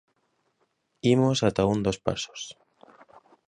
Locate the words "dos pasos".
1.85-2.41